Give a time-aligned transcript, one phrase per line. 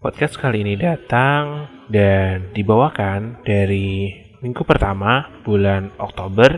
[0.00, 4.08] Podcast kali ini datang dan dibawakan dari
[4.40, 6.56] minggu pertama bulan Oktober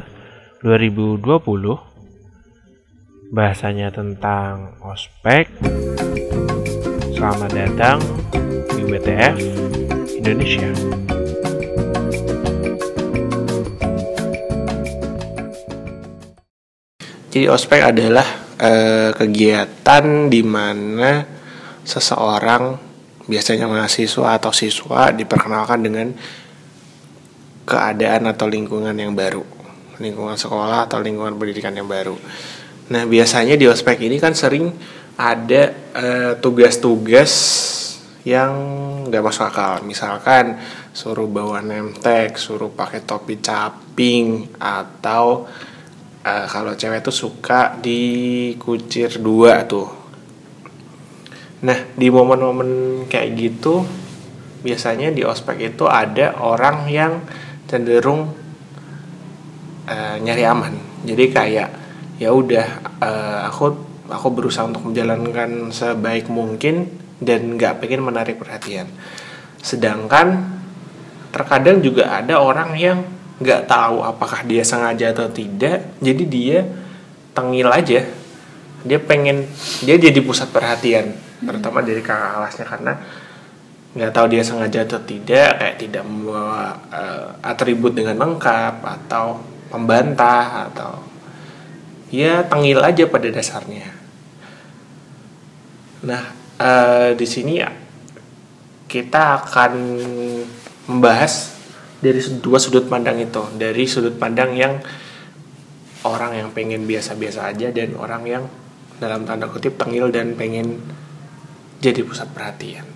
[0.62, 3.34] 2020.
[3.34, 5.50] Bahasanya tentang ospek.
[7.18, 7.98] Selamat datang
[8.78, 9.34] di WTF
[10.22, 10.70] Indonesia.
[17.34, 21.26] Jadi ospek adalah eh, kegiatan di mana
[21.82, 22.91] seseorang
[23.32, 26.12] biasanya mahasiswa atau siswa diperkenalkan dengan
[27.64, 29.40] keadaan atau lingkungan yang baru,
[29.96, 32.12] lingkungan sekolah atau lingkungan pendidikan yang baru.
[32.92, 34.68] Nah biasanya di ospek ini kan sering
[35.16, 37.32] ada eh, tugas-tugas
[38.28, 38.52] yang
[39.08, 39.80] nggak masuk akal.
[39.82, 40.60] Misalkan
[40.92, 45.48] suruh bawa nemtek, suruh pakai topi caping atau
[46.22, 50.01] uh, kalau cewek tuh suka dikucir dua tuh.
[51.62, 53.86] Nah di momen-momen kayak gitu
[54.62, 57.22] biasanya di ospek itu ada orang yang
[57.66, 58.30] cenderung
[59.86, 60.74] uh, nyari aman.
[61.02, 61.68] Jadi kayak
[62.18, 62.66] ya udah
[63.02, 63.64] uh, aku
[64.06, 66.86] aku berusaha untuk menjalankan sebaik mungkin
[67.18, 68.90] dan nggak pengen menarik perhatian.
[69.62, 70.58] Sedangkan
[71.32, 72.98] terkadang juga ada orang yang
[73.42, 76.58] nggak tahu apakah dia sengaja atau tidak jadi dia
[77.34, 78.06] tengil aja
[78.82, 79.46] dia pengen
[79.82, 82.92] dia jadi pusat perhatian terutama dari kakak kelasnya karena
[83.92, 89.36] nggak tahu dia sengaja atau tidak kayak tidak membawa uh, atribut dengan lengkap atau
[89.68, 90.96] membantah atau
[92.08, 93.88] ya tengil aja pada dasarnya.
[96.08, 96.22] Nah
[96.56, 97.68] uh, di sini ya
[98.88, 99.72] kita akan
[100.88, 101.52] membahas
[102.00, 103.44] dari dua sudut pandang itu.
[103.60, 104.80] Dari sudut pandang yang
[106.08, 108.44] orang yang pengen biasa-biasa aja dan orang yang
[108.98, 110.82] dalam tanda kutip tengil dan pengen
[111.82, 112.86] jadi pusat perhatian.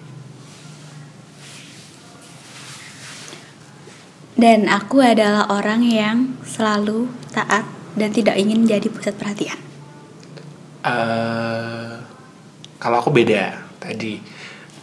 [4.36, 7.64] Dan aku adalah orang yang selalu taat
[7.96, 9.56] dan tidak ingin jadi pusat perhatian.
[10.84, 11.98] Uh,
[12.76, 14.20] kalau aku beda tadi.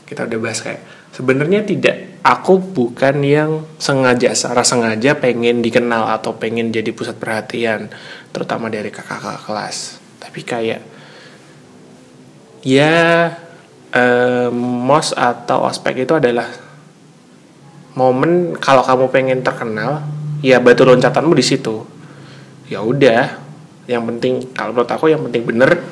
[0.03, 0.81] Kita udah bahas kayak
[1.13, 2.17] sebenarnya tidak.
[2.23, 7.91] Aku bukan yang sengaja secara sengaja pengen dikenal atau pengen jadi pusat perhatian
[8.33, 9.99] terutama dari kakak-kakak kelas.
[10.17, 10.81] Tapi kayak
[12.63, 12.93] ya
[13.91, 16.47] eh, mos atau ospek itu adalah
[17.93, 20.01] momen kalau kamu pengen terkenal
[20.41, 21.85] ya batu loncatanmu di situ
[22.71, 23.37] ya udah
[23.85, 25.83] yang penting kalau menurut aku yang penting bener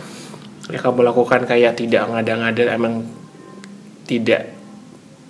[0.71, 3.05] ya kamu lakukan kayak tidak ngada-ngada emang
[4.07, 4.55] tidak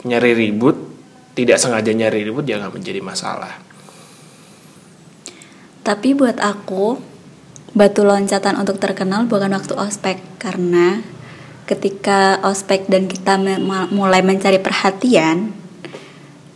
[0.06, 0.92] nyari ribut
[1.32, 3.56] tidak sengaja nyari ribut jangan menjadi masalah.
[5.82, 7.02] Tapi buat aku,
[7.74, 11.02] batu loncatan untuk terkenal bukan waktu ospek karena
[11.72, 13.40] ketika ospek dan kita
[13.96, 15.56] mulai mencari perhatian,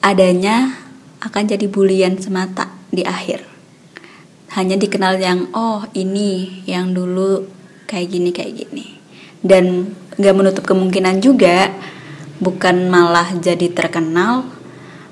[0.04, 0.76] adanya
[1.24, 3.48] akan jadi bulian semata di akhir.
[4.60, 7.48] Hanya dikenal yang oh ini yang dulu
[7.88, 8.86] kayak gini kayak gini
[9.46, 11.70] dan gak menutup kemungkinan juga
[12.42, 14.50] bukan malah jadi terkenal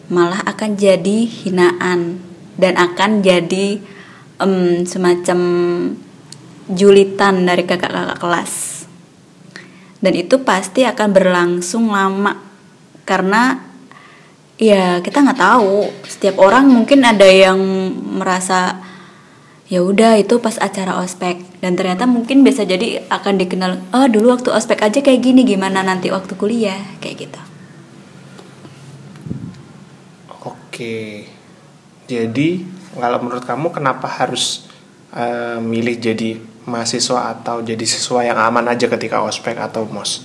[0.09, 2.18] malah akan jadi hinaan
[2.58, 3.80] dan akan jadi
[4.41, 5.40] um, semacam
[6.68, 8.72] julitan dari kakak-kakak kelas
[10.03, 12.36] dan itu pasti akan berlangsung lama.
[13.08, 13.56] Karena
[14.59, 15.88] ya kita nggak tahu.
[16.03, 17.56] Setiap orang mungkin ada yang
[18.19, 18.84] merasa
[19.72, 21.40] ya udah itu pas acara ospek.
[21.64, 25.80] Dan ternyata mungkin bisa jadi akan dikenal oh dulu waktu ospek aja kayak gini gimana
[25.80, 26.84] nanti waktu kuliah?
[27.00, 27.41] Kayak gitu.
[30.44, 31.31] Oke.
[32.12, 32.59] Jadi
[33.00, 34.68] kalau menurut kamu kenapa harus
[35.16, 40.24] uh, milih jadi mahasiswa atau jadi siswa yang aman aja ketika ospek atau mos?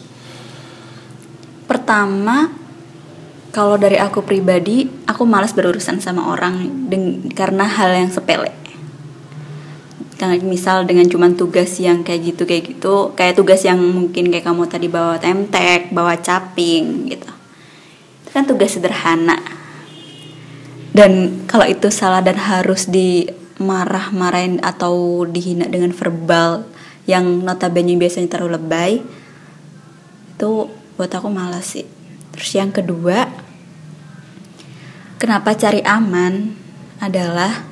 [1.69, 2.51] Pertama,
[3.53, 6.89] kalau dari aku pribadi, aku malas berurusan sama orang
[7.35, 8.55] karena hal yang sepele.
[10.43, 14.67] Misal dengan cuman tugas yang kayak gitu kayak gitu, kayak tugas yang mungkin kayak kamu
[14.67, 17.31] tadi bawa temtek, bawa caping gitu.
[18.27, 19.59] Itu kan tugas sederhana
[20.99, 22.91] dan kalau itu salah dan harus
[23.59, 26.63] dimarah-marahin atau dihina dengan verbal
[27.11, 28.93] yang notabene biasanya terlalu lebay
[30.39, 30.51] itu
[30.95, 31.83] buat aku malas sih.
[32.31, 33.27] Terus yang kedua
[35.19, 36.55] kenapa cari aman
[37.03, 37.67] adalah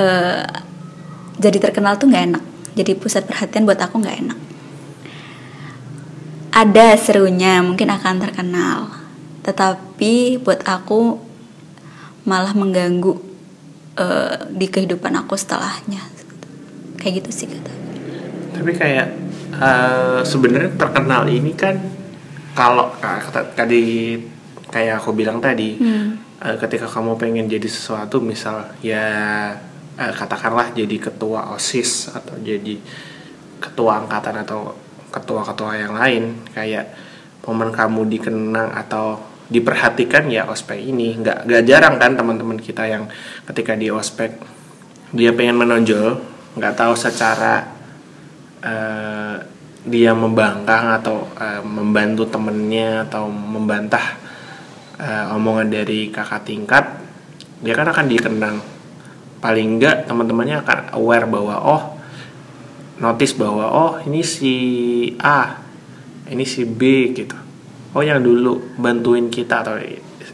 [0.00, 0.48] uh,
[1.36, 2.44] jadi terkenal tuh nggak enak.
[2.80, 4.38] Jadi pusat perhatian buat aku nggak enak.
[6.56, 8.88] Ada serunya mungkin akan terkenal.
[9.44, 11.20] Tetapi buat aku
[12.24, 13.25] malah mengganggu
[13.96, 16.04] uh, di kehidupan aku setelahnya.
[17.00, 17.76] Kayak gitu sih kata
[18.56, 19.08] tapi kayak
[19.60, 21.76] uh, sebenarnya terkenal ini kan
[22.56, 24.16] kalau kata- tadi
[24.72, 25.76] kayak aku bilang tadi
[26.42, 29.06] eh, ketika kamu pengen jadi sesuatu misal ya
[30.00, 32.80] eh, katakanlah jadi ketua osis atau jadi
[33.60, 34.72] ketua angkatan atau
[35.12, 36.96] ketua-ketua yang lain kayak
[37.44, 41.16] momen kamu dikenang atau diperhatikan ya ospek ini.
[41.18, 43.06] Nggak nggak jarang kan teman-teman kita yang
[43.46, 44.34] ketika di ospek
[45.14, 46.18] dia pengen menonjol
[46.58, 47.62] nggak tahu secara
[48.64, 49.36] eh,
[49.86, 54.18] dia membangkang atau eh, membantu temennya atau membantah
[54.98, 56.84] eh, omongan dari kakak tingkat
[57.62, 58.58] dia kan akan dikenang.
[59.36, 61.82] Paling enggak teman-temannya akan aware bahwa oh
[62.98, 64.54] notice bahwa oh ini si
[65.20, 65.60] A
[66.32, 67.45] ini si B gitu
[67.96, 69.80] oh yang dulu bantuin kita atau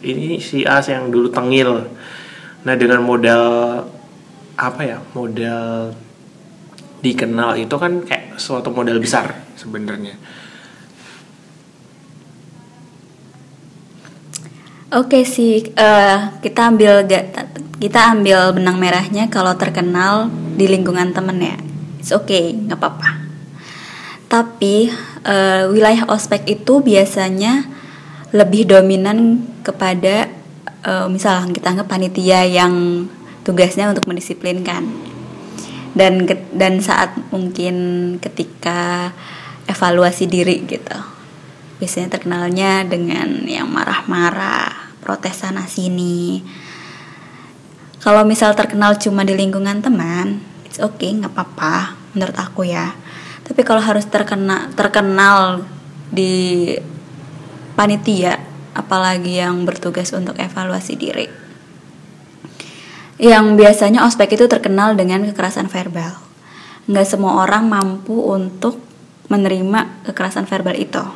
[0.03, 1.87] ini si A yang dulu tengil
[2.67, 3.87] nah dengan modal
[4.59, 5.95] apa ya modal
[7.03, 10.19] dikenal itu kan kayak suatu modal besar sebenarnya
[14.93, 17.09] Oke sih, eh, kita ambil
[17.81, 21.57] kita ambil benang merahnya kalau terkenal di lingkungan temen ya.
[21.97, 23.22] It's okay, nggak apa-apa.
[24.33, 24.89] Tapi
[25.29, 27.69] eh, wilayah ospek itu biasanya
[28.33, 30.33] lebih dominan kepada
[30.81, 33.05] eh, misal kita anggap panitia yang
[33.45, 34.89] tugasnya untuk mendisiplinkan.
[35.93, 36.25] Dan
[36.57, 37.77] dan saat mungkin
[38.17, 39.13] ketika
[39.69, 40.99] evaluasi diri gitu
[41.83, 46.39] biasanya terkenalnya dengan yang marah-marah protes sana sini
[47.99, 52.95] kalau misal terkenal cuma di lingkungan teman it's okay nggak apa-apa menurut aku ya
[53.43, 55.67] tapi kalau harus terkena terkenal
[56.13, 56.73] di
[57.75, 58.39] panitia
[58.73, 61.43] apalagi yang bertugas untuk evaluasi diri
[63.23, 66.19] yang biasanya ospek itu terkenal dengan kekerasan verbal.
[66.91, 68.83] Nggak semua orang mampu untuk
[69.31, 71.07] menerima kekerasan verbal itu.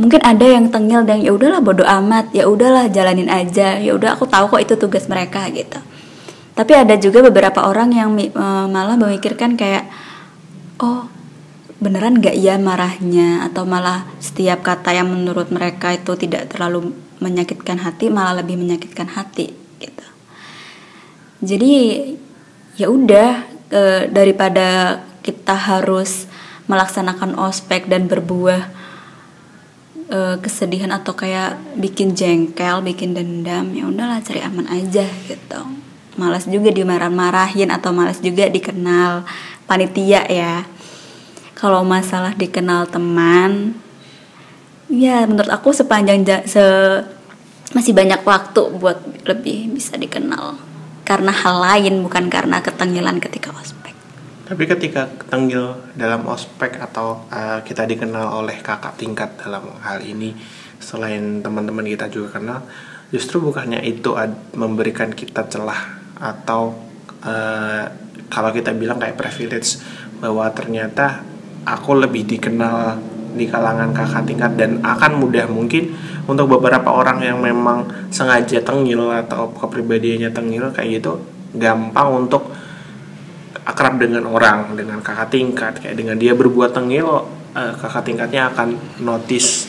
[0.00, 4.16] Mungkin ada yang tengil dan ya udahlah bodo amat, ya udahlah jalanin aja, ya udah
[4.16, 5.76] aku tahu kok itu tugas mereka gitu.
[6.56, 8.32] Tapi ada juga beberapa orang yang eh,
[8.68, 9.88] malah memikirkan kayak
[10.82, 11.08] oh
[11.80, 13.44] beneran nggak ya marahnya?
[13.46, 19.08] Atau malah setiap kata yang menurut mereka itu tidak terlalu menyakitkan hati malah lebih menyakitkan
[19.08, 20.06] hati gitu.
[21.40, 21.72] Jadi
[22.76, 23.30] ya udah
[23.72, 26.28] eh, daripada kita harus
[26.66, 28.62] melaksanakan ospek dan berbuah
[30.12, 35.60] eh, kesedihan atau kayak bikin jengkel, bikin dendam, ya udahlah cari aman aja gitu.
[36.16, 39.28] Malas juga dimarah-marahin atau malas juga dikenal
[39.66, 40.64] panitia ya.
[41.56, 43.74] Kalau masalah dikenal teman,
[44.92, 46.62] ya menurut aku sepanjang ja- se
[47.74, 50.54] masih banyak waktu buat lebih bisa dikenal
[51.02, 53.94] karena hal lain bukan karena ketengilan ketika ospek.
[54.46, 60.34] Tapi ketika tenggil dalam ospek atau uh, kita dikenal oleh kakak tingkat dalam hal ini,
[60.78, 62.62] selain teman-teman kita juga kenal,
[63.10, 64.14] justru bukannya itu
[64.54, 66.78] memberikan kita celah atau
[67.26, 67.86] uh,
[68.28, 69.80] kalau kita bilang kayak privilege
[70.18, 71.22] bahwa ternyata
[71.66, 72.98] aku lebih dikenal
[73.36, 75.92] di kalangan kakak tingkat dan akan mudah mungkin
[76.24, 81.20] untuk beberapa orang yang memang sengaja tengil atau kepribadiannya tengil kayak gitu
[81.54, 82.48] gampang untuk
[83.66, 85.74] akrab dengan orang dengan kakak tingkat.
[85.82, 87.06] Kayak dengan dia berbuat tengil
[87.52, 89.66] eh, kakak tingkatnya akan notice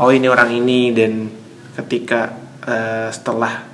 [0.00, 0.90] oh ini orang ini.
[0.90, 1.28] Dan
[1.76, 2.32] ketika
[2.64, 3.72] eh, setelah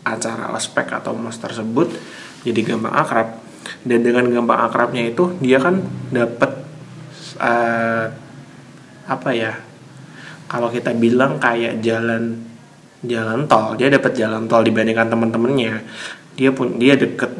[0.00, 1.92] acara ospek atau mos tersebut
[2.46, 3.28] jadi gampang akrab.
[3.84, 5.80] Dan dengan gampang akrabnya itu dia kan
[6.10, 6.50] dapat
[7.40, 8.06] eh,
[9.10, 9.52] apa ya
[10.46, 12.46] kalau kita bilang kayak jalan
[13.02, 15.82] jalan tol dia dapat jalan tol dibandingkan teman-temannya
[16.36, 17.32] dia pun dia deket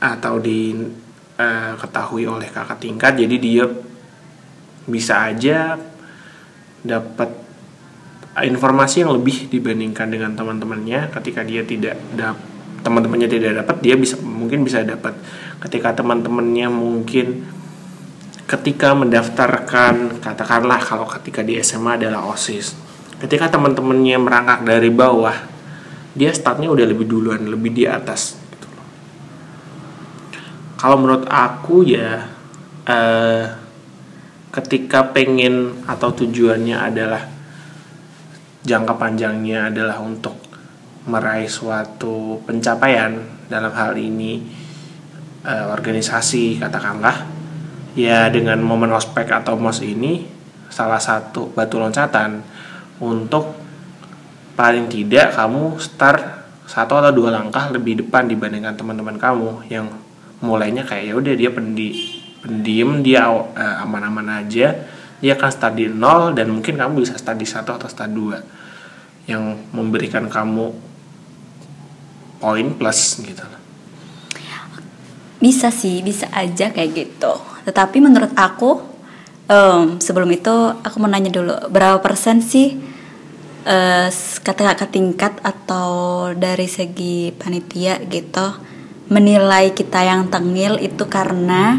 [0.00, 0.72] atau di
[1.36, 3.64] eh, ketahui oleh kakak tingkat jadi dia
[4.86, 5.76] bisa aja
[6.86, 7.28] dapat
[8.36, 12.55] informasi yang lebih dibandingkan dengan teman-temannya ketika dia tidak dap
[12.86, 15.18] teman-temannya tidak dapat dia bisa mungkin bisa dapat.
[15.58, 17.42] Ketika teman-temannya mungkin
[18.46, 22.78] ketika mendaftarkan katakanlah kalau ketika di SMA adalah OSIS
[23.18, 25.34] ketika teman-temannya merangkak dari bawah
[26.14, 28.68] dia startnya udah lebih duluan lebih di atas gitu
[30.78, 32.22] kalau menurut aku ya
[32.86, 33.44] eh,
[34.54, 37.22] ketika pengen atau tujuannya adalah
[38.62, 40.38] jangka panjangnya adalah untuk
[41.06, 43.14] meraih suatu pencapaian
[43.46, 44.42] dalam hal ini
[45.46, 47.26] eh, organisasi katakanlah
[47.94, 50.26] ya dengan momen ospek atau mos ini
[50.68, 52.42] salah satu batu loncatan
[53.00, 53.54] untuk
[54.58, 56.22] paling tidak kamu start
[56.66, 59.86] satu atau dua langkah lebih depan dibandingkan teman-teman kamu yang
[60.42, 61.88] mulainya kayak ya udah dia pendi
[62.42, 64.74] pendiam dia eh, aman-aman aja
[65.16, 68.38] dia akan study nol dan mungkin kamu bisa study satu atau study dua.
[69.26, 70.70] Yang memberikan kamu
[72.38, 73.44] poin plus gitu.
[75.36, 77.32] Bisa sih, bisa aja kayak gitu.
[77.68, 78.96] Tetapi menurut aku
[79.50, 82.76] em, sebelum itu aku mau nanya dulu berapa persen sih
[83.66, 84.08] eh,
[84.42, 88.46] kata-kata tingkat atau dari segi panitia gitu
[89.06, 91.78] menilai kita yang tengil itu karena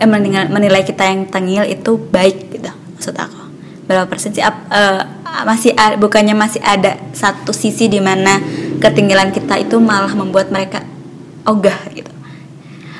[0.00, 3.42] eh menilai, kita yang tengil itu baik gitu maksud aku.
[3.86, 4.42] Berapa persen sih?
[4.42, 5.02] Eh,
[5.46, 8.38] masih bukannya masih ada satu sisi di mana
[8.80, 10.82] ketinggilan kita itu malah membuat mereka
[11.44, 12.10] ogah gitu.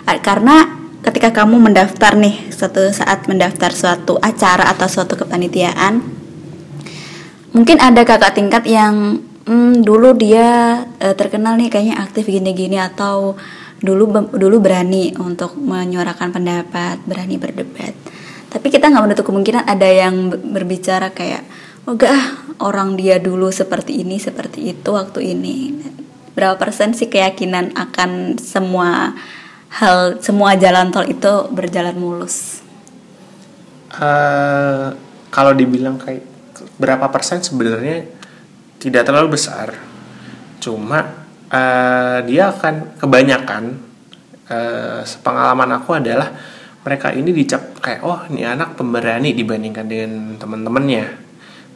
[0.04, 6.04] Ah, karena ketika kamu mendaftar nih suatu saat mendaftar suatu acara atau suatu kepanitiaan
[7.56, 13.34] mungkin ada kakak tingkat yang hmm, dulu dia eh, terkenal nih kayaknya aktif gini-gini atau
[13.80, 17.96] dulu dulu berani untuk menyuarakan pendapat berani berdebat.
[18.50, 21.46] Tapi kita nggak menutup kemungkinan ada yang be- berbicara kayak
[21.88, 21.96] oh
[22.60, 25.56] orang dia dulu seperti ini seperti itu waktu ini.
[26.36, 29.16] Berapa persen sih keyakinan akan semua
[29.70, 32.60] hal semua jalan tol itu berjalan mulus?
[33.90, 34.86] Eh,
[35.32, 36.22] kalau dibilang kayak
[36.76, 38.06] berapa persen sebenarnya
[38.78, 39.74] tidak terlalu besar.
[40.60, 43.62] Cuma eh, dia akan kebanyakan
[44.46, 46.28] eh, pengalaman aku adalah
[46.80, 51.29] mereka ini dicap kayak oh ini anak pemberani dibandingkan dengan teman-temannya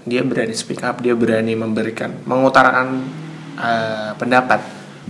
[0.05, 3.05] dia berani speak up dia berani memberikan mengutarakan
[3.57, 4.61] eh, pendapat.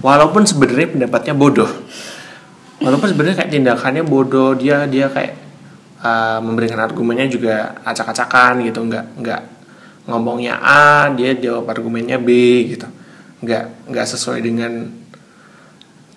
[0.03, 1.71] Walaupun sebenarnya pendapatnya bodoh.
[2.83, 5.39] Walaupun sebenarnya kayak tindakannya bodoh dia dia kayak
[6.03, 8.83] uh, memberikan argumennya juga acak-acakan gitu.
[8.83, 9.43] Nggak nggak
[10.11, 12.29] ngomongnya A dia jawab argumennya B
[12.75, 12.91] gitu.
[13.47, 14.91] Nggak nggak sesuai dengan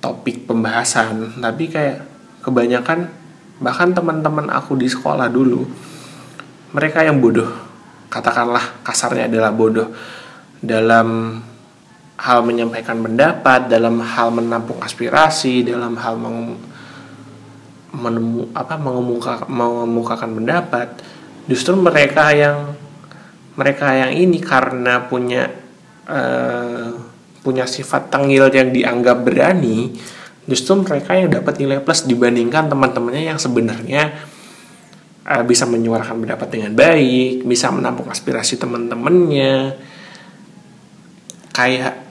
[0.01, 1.37] topik pembahasan.
[1.37, 1.97] Tapi kayak
[2.41, 3.13] kebanyakan
[3.61, 5.65] bahkan teman-teman aku di sekolah dulu
[6.73, 7.66] mereka yang bodoh
[8.07, 9.91] katakanlah kasarnya adalah bodoh.
[10.57, 11.39] Dalam
[12.17, 16.57] hal menyampaikan pendapat dalam hal menampung aspirasi dalam hal meng-
[17.93, 20.97] menemu apa mengemuka, mengemukakan pendapat
[21.45, 22.73] justru mereka yang
[23.57, 25.49] mereka yang ini karena punya
[26.09, 26.89] eh,
[27.45, 29.93] punya sifat tengil yang dianggap berani
[30.49, 34.13] justru mereka yang dapat nilai plus dibandingkan teman-temannya yang sebenarnya
[35.27, 39.75] eh, bisa menyuarakan pendapat dengan baik bisa menampung aspirasi teman-temannya.
[41.51, 42.07] Kayak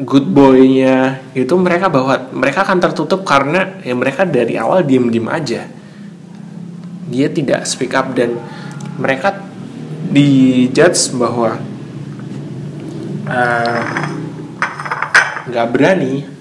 [0.00, 5.68] good boy-nya itu mereka bahwa mereka akan tertutup karena ya mereka dari awal diem-diem aja.
[7.12, 8.40] Dia tidak speak up dan
[8.96, 9.36] mereka
[10.08, 11.60] dijudge bahwa
[13.28, 13.84] eh,
[15.42, 16.32] nggak berani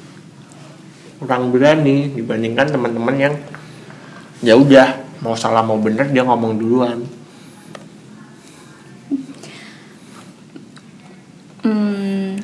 [1.22, 3.36] kurang berani dibandingkan teman-teman yang
[4.42, 7.00] ya udah mau salah mau bener dia ngomong duluan.
[11.62, 12.42] Hmm,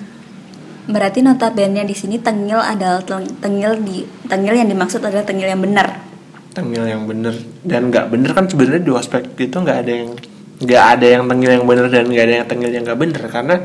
[0.86, 5.62] berarti notabene di sini tengil adalah teng- tengil di tengil yang dimaksud adalah tengil yang
[5.62, 6.06] benar.
[6.54, 7.38] tengil yang bener.
[7.62, 10.10] Dan nggak bener kan sebenarnya di ospek itu nggak ada yang
[10.58, 13.22] nggak ada yang tengil yang bener dan nggak ada yang tengil yang nggak bener.
[13.30, 13.56] Karena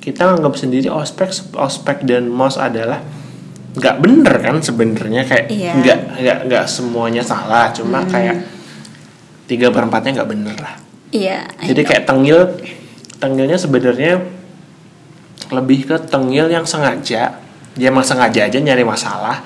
[0.00, 3.04] kita anggap sendiri ospek ospek dan mos adalah
[3.74, 5.72] nggak bener kan sebenarnya kayak Iya.
[5.74, 8.38] nggak nggak nggak semuanya salah cuma kayak
[9.50, 10.74] tiga perempatnya nggak bener lah
[11.14, 11.46] Iya.
[11.62, 11.88] Jadi know.
[11.94, 12.38] kayak tengil
[13.22, 14.18] tengilnya sebenarnya
[15.54, 17.38] lebih ke tengil yang sengaja
[17.74, 19.42] dia emang sengaja aja nyari masalah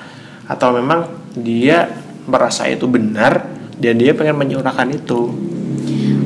[0.49, 1.05] atau memang
[1.37, 1.85] dia
[2.25, 3.45] merasa itu benar
[3.77, 5.29] dan dia pengen menyuarakan itu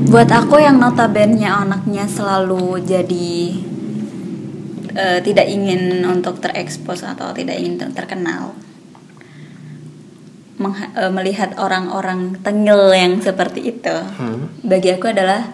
[0.07, 3.55] buat aku yang notabene anaknya selalu jadi
[4.93, 8.53] eh, tidak ingin untuk terekspos atau tidak ingin ter- terkenal.
[10.61, 13.95] Mengha- eh, melihat orang-orang tengil yang seperti itu.
[14.17, 14.53] Hmm.
[14.61, 15.49] bagi aku adalah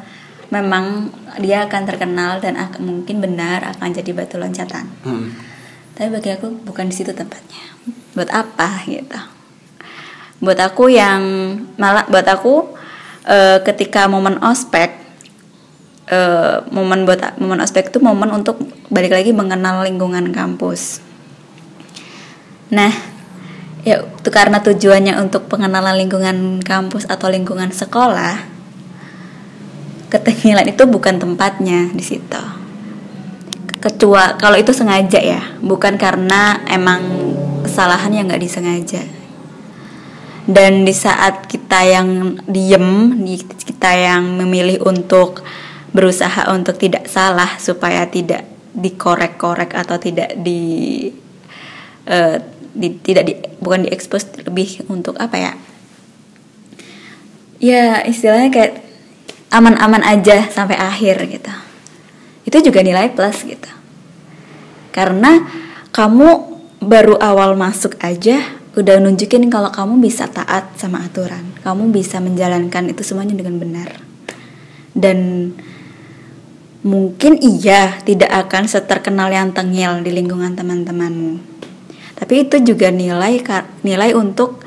[0.52, 4.86] memang dia akan terkenal dan akan mungkin benar akan jadi batu loncatan.
[5.08, 5.32] Hmm.
[5.96, 7.64] tapi bagi aku bukan di situ tempatnya.
[8.16, 9.20] Buat apa gitu.
[10.40, 11.20] Buat aku yang
[11.76, 12.72] malah buat aku
[13.28, 14.99] eh, ketika momen ospek
[16.10, 21.06] eh, momen buat momen ospek itu momen untuk balik lagi mengenal lingkungan kampus.
[22.74, 22.92] Nah
[23.86, 28.60] ya itu karena tujuannya untuk pengenalan lingkungan kampus atau lingkungan sekolah
[30.10, 32.44] ketengilan itu bukan tempatnya di situ.
[33.80, 37.00] Kecuali kalau itu sengaja ya bukan karena emang
[37.64, 39.04] kesalahan yang nggak disengaja.
[40.50, 45.46] Dan di saat kita yang diem di kita yang memilih untuk
[45.90, 51.10] berusaha untuk tidak salah supaya tidak dikorek-korek atau tidak di,
[52.06, 52.38] eh,
[52.74, 55.54] di- tidak di bukan diekspos lebih untuk apa ya?
[57.60, 58.74] Ya istilahnya kayak
[59.50, 61.54] aman-aman aja sampai akhir gitu.
[62.46, 63.72] Itu juga nilai plus gitu.
[64.94, 65.44] Karena
[65.92, 66.30] kamu
[66.80, 68.40] baru awal masuk aja
[68.78, 71.44] udah nunjukin kalau kamu bisa taat sama aturan.
[71.66, 73.90] Kamu bisa menjalankan itu semuanya dengan benar.
[74.96, 75.52] Dan
[76.80, 81.40] mungkin iya tidak akan seterkenal yang tengil di lingkungan teman-temanmu.
[82.16, 83.44] Tapi itu juga nilai
[83.84, 84.64] nilai untuk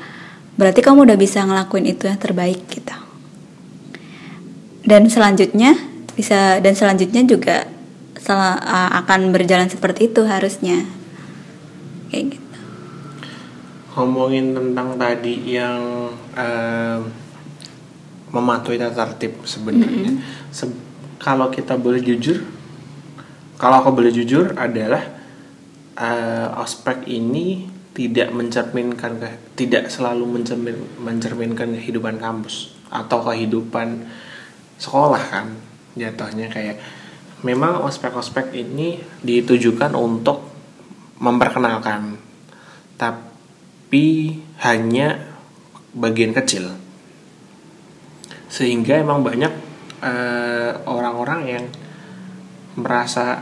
[0.53, 2.97] berarti kamu udah bisa ngelakuin itu yang terbaik gitu.
[4.85, 5.73] Dan selanjutnya
[6.13, 7.65] bisa dan selanjutnya juga
[8.17, 8.61] sel-
[9.01, 10.85] akan berjalan seperti itu harusnya.
[12.13, 12.59] Kayak gitu.
[13.93, 16.97] Ngomongin tentang tadi yang uh,
[18.33, 20.13] mematuhi tata tertib sebenarnya.
[20.13, 20.49] Mm -hmm.
[20.53, 20.65] Se
[21.23, 22.43] kalau kita boleh jujur
[23.55, 25.07] kalau aku boleh jujur adalah
[25.95, 34.03] uh, ospek ini tidak mencerminkan ke, tidak selalu mencermin, mencerminkan kehidupan kampus atau kehidupan
[34.81, 35.47] sekolah kan
[35.95, 36.81] jatuhnya kayak
[37.45, 40.43] memang ospek-ospek ini ditujukan untuk
[41.21, 42.17] memperkenalkan
[42.97, 45.21] tapi hanya
[45.93, 46.73] bagian kecil.
[48.49, 49.72] Sehingga emang banyak
[50.03, 51.65] eh, orang-orang yang
[52.75, 53.39] merasa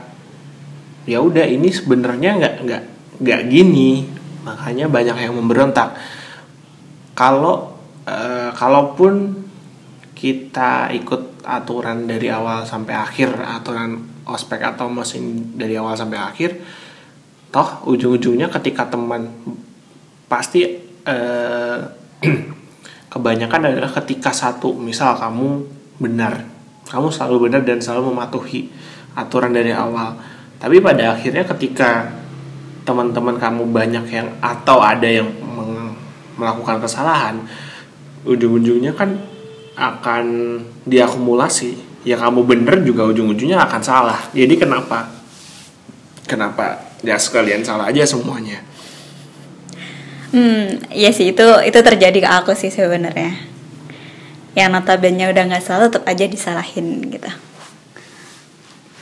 [1.09, 2.83] ya udah ini sebenarnya nggak nggak
[3.21, 4.05] nggak gini.
[4.45, 5.93] Makanya banyak yang memberontak.
[7.13, 7.77] Kalau
[8.09, 9.45] uh, kalaupun
[10.21, 13.97] kita ikut aturan dari awal sampai akhir aturan
[14.29, 16.49] ospek atau mesin dari awal sampai akhir
[17.49, 19.33] toh ujung-ujungnya ketika teman
[20.29, 20.61] pasti
[21.03, 21.79] eh,
[23.13, 25.65] kebanyakan adalah ketika satu misal kamu
[25.99, 26.47] benar
[26.91, 28.67] kamu selalu benar dan selalu mematuhi
[29.15, 30.19] aturan dari awal.
[30.59, 32.11] Tapi pada akhirnya ketika
[32.83, 35.31] teman-teman kamu banyak yang atau ada yang
[36.35, 37.39] melakukan kesalahan
[38.27, 39.15] ujung-ujungnya kan
[39.79, 40.25] akan
[40.83, 42.03] diakumulasi.
[42.03, 44.19] Ya kamu bener juga ujung-ujungnya akan salah.
[44.35, 45.07] Jadi kenapa?
[46.27, 48.61] Kenapa ya sekalian salah aja semuanya?
[50.31, 53.50] Hmm iya sih itu itu terjadi ke aku sih sebenarnya
[54.57, 57.31] yang notabene udah nggak salah tetap aja disalahin gitu.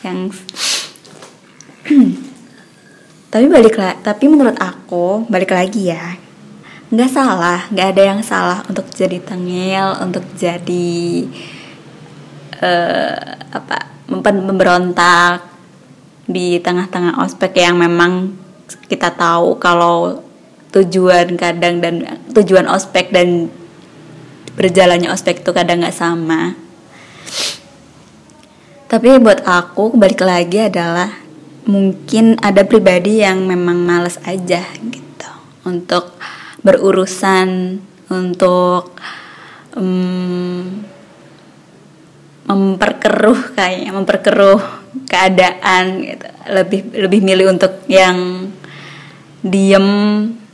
[0.06, 0.20] Yang
[3.34, 6.18] tapi balik tapi menurut aku balik lagi ya
[6.90, 11.30] nggak salah nggak ada yang salah untuk jadi tengil untuk jadi
[12.58, 13.18] uh,
[13.54, 15.46] apa memberontak
[16.26, 18.34] di tengah-tengah ospek yang memang
[18.90, 20.26] kita tahu kalau
[20.74, 23.54] tujuan kadang dan tujuan ospek dan
[24.60, 26.60] berjalannya ospek itu kadang nggak sama
[28.92, 31.08] tapi buat aku balik lagi adalah
[31.70, 35.32] mungkin ada pribadi yang memang males aja gitu
[35.64, 36.18] untuk
[36.66, 38.98] berurusan untuk
[39.78, 40.84] um,
[42.50, 44.62] memperkeruh kayaknya memperkeruh
[45.06, 46.28] keadaan gitu.
[46.50, 48.50] lebih lebih milih untuk yang
[49.46, 49.88] diem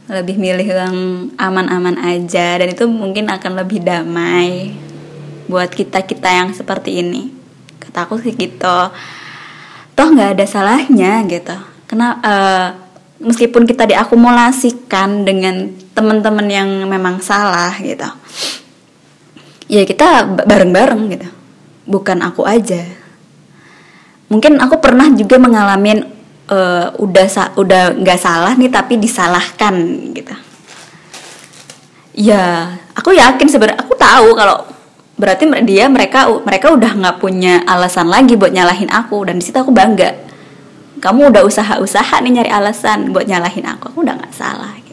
[0.06, 0.96] lebih milih yang
[1.38, 4.74] aman-aman aja dan itu mungkin akan lebih damai
[5.50, 7.34] buat kita kita yang seperti ini.
[7.82, 8.80] Kata aku sih gitu.
[9.96, 11.56] Toh nggak ada salahnya gitu.
[11.90, 12.68] Karena uh,
[13.22, 18.06] meskipun kita diakumulasikan dengan teman-teman yang memang salah gitu
[19.66, 21.28] ya kita bareng-bareng gitu.
[21.86, 22.82] Bukan aku aja.
[24.30, 26.02] Mungkin aku pernah juga mengalami
[26.50, 29.74] uh, udah sa udah nggak salah nih tapi disalahkan
[30.14, 30.36] gitu.
[32.16, 34.64] Ya aku yakin sebenarnya aku tahu kalau
[35.16, 39.58] berarti dia mereka mereka udah nggak punya alasan lagi buat nyalahin aku dan di situ
[39.58, 40.16] aku bangga.
[41.04, 44.86] Kamu udah usaha-usaha nih nyari alasan buat nyalahin aku aku udah nggak salah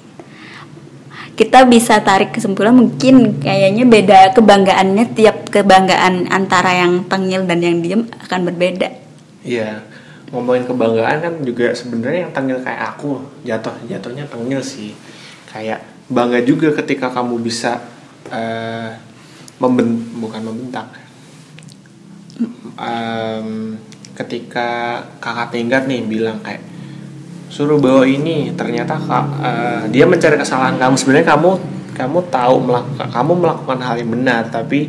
[1.33, 7.81] kita bisa tarik kesimpulan mungkin kayaknya beda kebanggaannya tiap kebanggaan antara yang tengil dan yang
[7.81, 8.93] diem akan berbeda.
[9.43, 9.83] Iya,
[10.33, 14.97] ngomongin kebanggaan kan juga sebenarnya yang tengil kayak aku jatuh jatuhnya tengil sih.
[15.47, 17.79] Kayak bangga juga ketika kamu bisa
[18.33, 18.91] uh,
[19.61, 20.89] memben bukan membentak.
[22.81, 23.77] Um,
[24.17, 26.65] ketika kakak tingkat nih bilang kayak
[27.53, 31.51] suruh bawa ini ternyata uh, dia mencari kesalahan kamu sebenarnya kamu
[31.93, 34.89] kamu tahu melakukan kamu melakukan hal yang benar tapi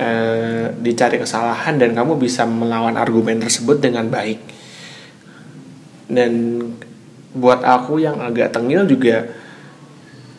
[0.00, 4.40] uh, dicari kesalahan dan kamu bisa melawan argumen tersebut dengan baik.
[6.10, 6.64] Dan
[7.36, 9.30] buat aku yang agak tengil juga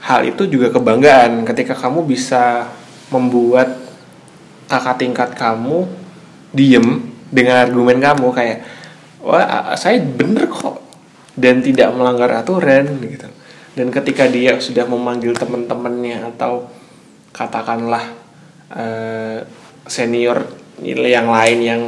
[0.02, 2.68] hal itu juga kebanggaan ketika kamu bisa
[3.14, 3.80] membuat
[4.68, 5.88] kakak tingkat kamu
[6.52, 8.60] diem dengan argumen kamu kayak
[9.24, 10.84] wah saya bener kok
[11.38, 13.30] dan tidak melanggar aturan gitu.
[13.72, 16.68] Dan ketika dia sudah memanggil teman-temannya atau
[17.32, 18.21] katakanlah
[18.74, 19.40] uh,
[19.86, 20.48] senior
[20.82, 21.82] yang lain yang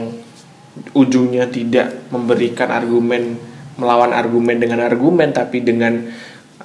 [0.93, 3.38] ujungnya tidak memberikan argumen
[3.78, 5.98] melawan argumen dengan argumen tapi dengan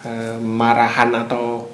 [0.05, 1.69] uh, marahan atau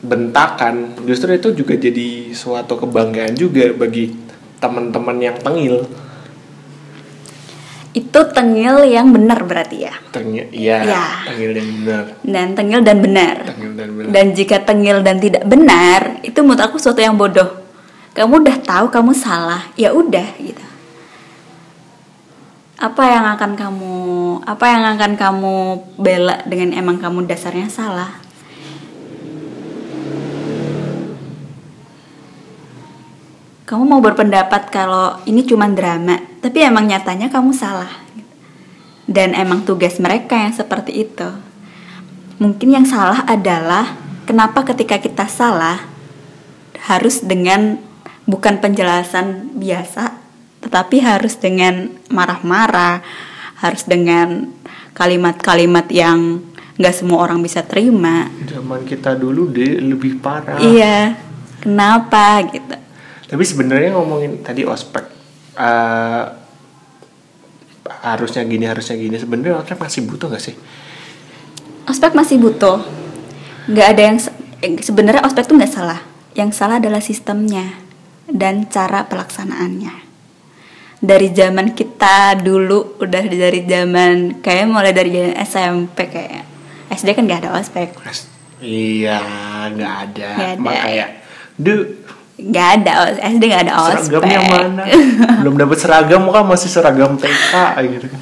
[0.00, 4.12] bentakan justru itu juga jadi suatu kebanggaan juga bagi
[4.60, 5.84] teman-teman yang tengil
[7.96, 9.94] itu tengil yang benar berarti ya?
[10.12, 11.04] Tengil ya, Ya.
[11.24, 12.04] tengil yang benar.
[12.20, 13.36] Dan tengil dan benar.
[13.48, 14.10] Tengil dan benar.
[14.12, 17.64] Dan jika tengil dan tidak benar itu menurut aku suatu yang bodoh.
[18.12, 20.64] Kamu udah tahu kamu salah ya udah gitu.
[22.76, 23.96] Apa yang akan kamu
[24.44, 25.54] apa yang akan kamu
[25.96, 28.25] bela dengan emang kamu dasarnya salah
[33.66, 37.90] kamu mau berpendapat kalau ini cuma drama tapi emang nyatanya kamu salah.
[39.06, 41.30] Dan emang tugas mereka yang seperti itu.
[42.42, 45.82] Mungkin yang salah adalah kenapa ketika kita salah
[46.86, 47.82] harus dengan
[48.26, 50.14] bukan penjelasan biasa
[50.62, 53.02] tetapi harus dengan marah-marah
[53.62, 54.50] harus dengan
[54.94, 56.42] kalimat-kalimat yang
[56.78, 58.30] nggak semua orang bisa terima.
[58.46, 60.58] Zaman kita dulu deh lebih parah.
[60.58, 61.26] Iya
[61.66, 62.85] kenapa gitu
[63.26, 65.04] Tapi sebenarnya ngomongin tadi ospek
[65.58, 66.24] eh,
[67.86, 70.56] harusnya gini harusnya gini sebenarnya ospek masih butuh gak sih?
[71.86, 72.82] ospek masih butuh
[73.70, 74.18] nggak ada yang
[74.62, 76.02] eh, sebenarnya ospek tuh nggak salah
[76.34, 77.78] yang salah adalah sistemnya
[78.26, 80.04] dan cara pelaksanaannya
[80.98, 86.44] dari zaman kita dulu udah dari zaman kayak mulai dari zaman SMP kayak
[86.90, 87.88] SD kan nggak ada ospek
[88.56, 89.20] Iya
[89.68, 90.28] nggak ada.
[90.32, 90.64] Nggak ada.
[90.64, 91.06] Makanya,
[91.60, 92.05] duh
[92.36, 94.82] nggak ada SD nggak ada ospek seragamnya mana?
[95.40, 97.52] Belum dapat seragam kan masih seragam TK
[97.96, 98.20] gitu kan.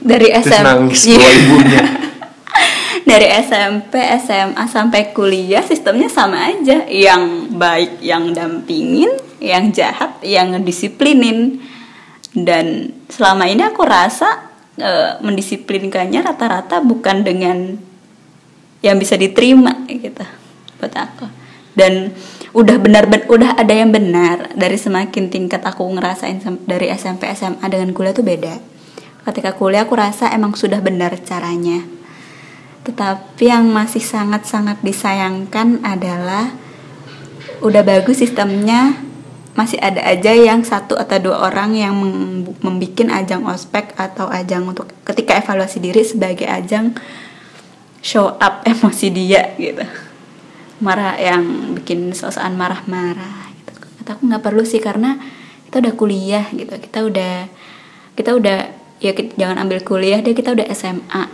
[0.00, 1.84] dari SMP nangis ibunya.
[3.10, 6.84] dari SMP, SMA sampai kuliah sistemnya sama aja.
[6.88, 9.10] Yang baik yang dampingin,
[9.40, 11.60] yang jahat yang ngedisiplinin.
[12.30, 17.80] Dan selama ini aku rasa eh, mendisiplinkannya rata-rata bukan dengan
[18.80, 20.24] yang bisa diterima gitu
[20.80, 21.26] buat aku.
[21.76, 22.12] Dan
[22.50, 27.62] udah benar ben udah ada yang benar dari semakin tingkat aku ngerasain dari SMP SMA
[27.70, 28.58] dengan kuliah tuh beda.
[29.22, 31.86] Ketika kuliah aku rasa emang sudah benar caranya.
[32.82, 36.50] Tetapi yang masih sangat-sangat disayangkan adalah
[37.60, 38.98] udah bagus sistemnya
[39.52, 41.92] masih ada aja yang satu atau dua orang yang
[42.62, 46.96] membuat ajang ospek atau ajang untuk ketika evaluasi diri sebagai ajang
[48.00, 50.09] show up emosi dia gitu
[50.80, 53.72] marah yang bikin sosokan marah-marah gitu.
[54.00, 55.20] Kata aku nggak perlu sih karena
[55.68, 56.72] kita udah kuliah gitu.
[56.76, 57.34] Kita udah
[58.16, 58.58] kita udah
[59.00, 61.24] ya kita, jangan ambil kuliah deh kita udah SMA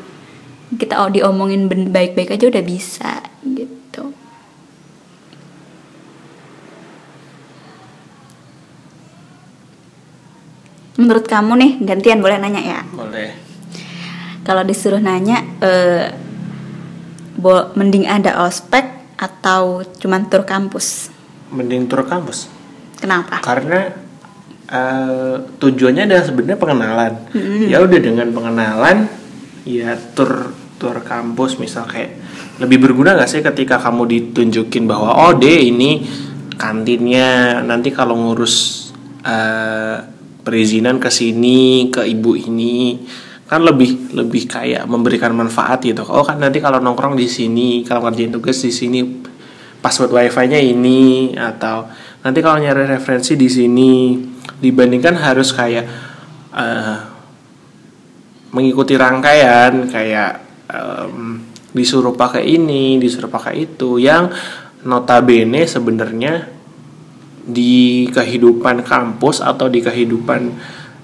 [0.74, 4.10] kita oh, diomongin baik-baik aja udah bisa gitu.
[10.98, 12.80] Menurut kamu nih gantian boleh nanya ya?
[12.90, 13.30] Boleh.
[14.46, 16.14] kalau disuruh nanya eh,
[17.34, 21.08] bo- mending ada ospek atau cuman tur kampus?
[21.52, 22.52] Mending tur kampus.
[22.96, 23.44] kenapa?
[23.44, 23.92] Karena
[24.68, 27.12] eh, tujuannya adalah sebenarnya pengenalan.
[27.68, 29.08] Ya udah dengan pengenalan
[29.64, 31.60] ya tur tur kampus.
[31.60, 32.16] Misal kayak
[32.60, 36.04] lebih berguna gak sih ketika kamu ditunjukin bahwa oh deh ini
[36.56, 37.60] kantinnya.
[37.64, 38.88] Nanti kalau ngurus
[39.24, 39.96] eh,
[40.46, 43.02] perizinan ke sini ke ibu ini
[43.46, 46.02] kan lebih lebih kayak memberikan manfaat gitu.
[46.02, 49.00] Oh kan nanti kalau nongkrong di sini kalau ngerjain tugas di sini
[49.78, 51.86] password wifi-nya ini atau
[52.26, 54.18] nanti kalau nyari referensi di sini
[54.58, 55.86] dibandingkan harus kayak
[56.50, 56.98] eh,
[58.50, 60.30] mengikuti rangkaian kayak
[60.66, 61.38] em,
[61.70, 64.32] disuruh pakai ini disuruh pakai itu yang
[64.82, 66.50] notabene sebenarnya
[67.46, 70.50] di kehidupan kampus atau di kehidupan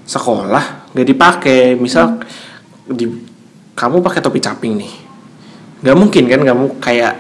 [0.03, 2.21] sekolah gak dipakai misal
[2.89, 3.09] di
[3.73, 4.93] kamu pakai topi caping nih.
[5.83, 7.15] Nggak mungkin kan kamu kayak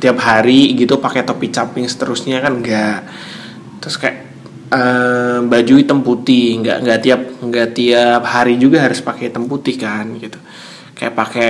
[0.00, 2.62] tiap hari gitu pakai topi caping seterusnya kan?
[2.62, 2.98] Nggak.
[3.82, 4.18] Terus kayak
[4.72, 9.76] eh, baju hitam putih nggak nggak tiap nggak tiap hari juga harus pakai hitam putih
[9.76, 10.38] kan gitu.
[10.96, 11.48] Kayak pakai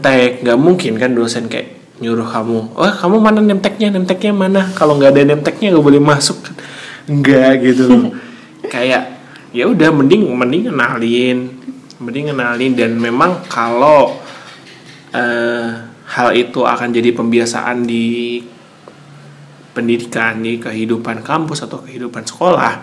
[0.00, 4.72] tag nggak mungkin kan dosen kayak nyuruh kamu oh kamu mana name tagnya mana?
[4.72, 6.40] Kalau nggak ada name tagnya nggak boleh masuk.
[7.10, 8.04] Nggak gitu loh.
[8.72, 9.19] Kayak
[9.50, 11.38] ya udah mending mending kenalin
[12.00, 12.72] mending kenalin.
[12.74, 14.16] Dan memang kalau
[15.12, 15.68] eh,
[16.10, 18.40] hal itu akan jadi pembiasaan di
[19.70, 22.82] pendidikan di kehidupan kampus atau kehidupan sekolah.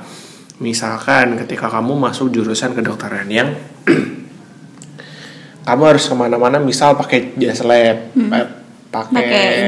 [0.58, 3.54] Misalkan ketika kamu masuk jurusan kedokteran yang
[5.68, 8.48] kamu harus ke mana-mana misal pakai jas lab eh,
[8.90, 9.28] pakai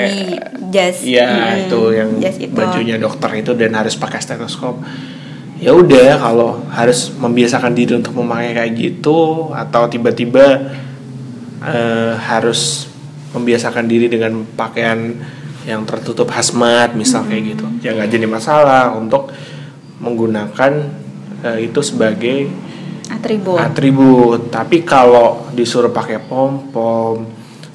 [0.09, 0.39] ini
[0.73, 1.03] jas.
[1.03, 2.55] Iya Hmm, itu yang jas itu.
[2.55, 4.79] bajunya dokter itu dan harus pakai stetoskop.
[5.59, 10.71] Ya udah kalau harus membiasakan diri untuk memakai kayak gitu atau tiba-tiba
[11.59, 12.87] eh, harus
[13.35, 15.19] membiasakan diri dengan pakaian
[15.67, 17.67] yang tertutup hazmat misal kayak gitu.
[17.83, 19.35] Ya nggak jadi masalah untuk
[19.99, 20.71] menggunakan
[21.43, 22.47] eh, itu sebagai
[23.11, 24.41] atribut atribut.
[24.47, 27.27] Tapi kalau disuruh pakai pom pom,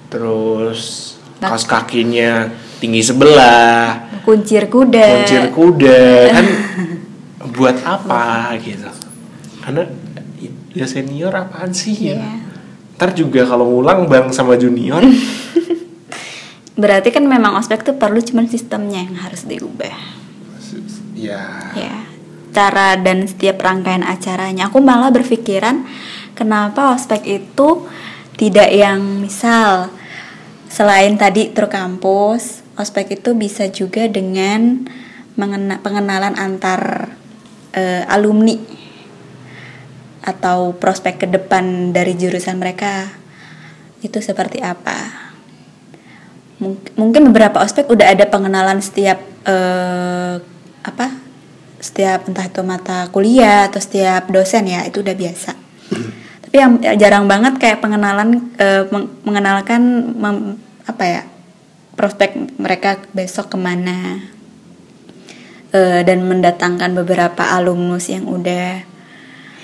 [0.08, 2.48] terus Bak- kaos kakinya
[2.80, 6.46] tinggi sebelah, kuncir kuda kuncir kuda, kan
[7.52, 8.88] buat apa gitu?
[9.60, 9.84] Karena
[10.72, 12.16] ya senior apaan sih ya?
[12.16, 12.32] Iya.
[12.94, 15.02] Ntar juga kalau ngulang bang sama junior,
[16.74, 19.94] berarti kan memang ospek tuh perlu cuman sistemnya yang harus diubah
[21.14, 21.96] ya ya
[22.50, 25.86] cara dan setiap rangkaian acaranya aku malah berpikiran
[26.34, 27.86] kenapa ospek itu
[28.34, 29.94] tidak yang misal
[30.66, 34.90] selain tadi tur kampus ospek itu bisa juga dengan
[35.38, 37.14] mengena- pengenalan antar
[37.74, 38.56] eh, alumni
[40.24, 43.12] atau prospek ke depan dari jurusan mereka
[44.00, 44.96] itu seperti apa?
[46.62, 50.36] Mung- mungkin beberapa ospek udah ada pengenalan setiap eh,
[50.84, 51.06] apa
[51.82, 55.52] setiap entah itu mata kuliah atau setiap dosen ya itu udah biasa.
[56.48, 58.54] Tapi yang jarang banget kayak pengenalan
[58.88, 59.82] meng- mengenalkan
[60.16, 60.56] mem-
[60.88, 61.22] apa ya
[61.94, 64.20] prospek mereka besok ke mana
[65.74, 68.86] Eh, dan mendatangkan beberapa alumnus yang udah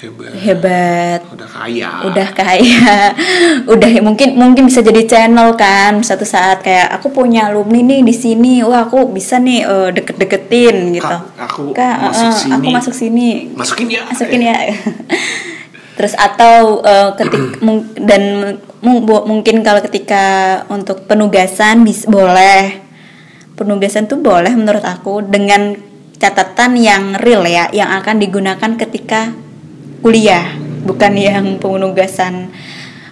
[0.02, 1.20] hebat, hebat.
[1.30, 3.14] Udah kaya, udah kaya.
[3.78, 8.10] Udah mungkin mungkin bisa jadi channel kan suatu saat kayak aku punya alumni nih di
[8.10, 11.06] sini wah aku bisa nih eh, deket-deketin gitu.
[11.06, 12.54] Kak, aku Kak, masuk eh, sini.
[12.58, 13.28] aku masuk sini.
[13.54, 14.56] Masukin ya, masukin ya.
[16.02, 17.62] Terus atau eh, ketik
[18.10, 18.22] dan
[18.82, 20.24] mungkin kalau ketika
[20.74, 22.90] untuk penugasan bis boleh.
[23.54, 25.89] Penugasan tuh boleh menurut aku dengan
[26.20, 29.32] catatan yang real ya yang akan digunakan ketika
[30.04, 30.52] kuliah
[30.84, 32.52] bukan yang penugasan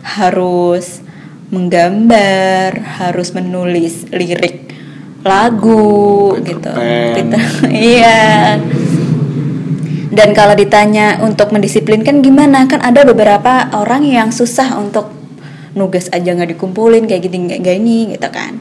[0.04, 1.00] harus
[1.48, 4.68] menggambar harus menulis lirik
[5.24, 6.72] lagu Peter gitu.
[7.16, 8.60] Peter- iya.
[10.08, 15.12] Dan kalau ditanya untuk mendisiplinkan gimana kan ada beberapa orang yang susah untuk
[15.76, 18.52] nugas aja nggak dikumpulin kayak gini nggak nggak ini gitu kan.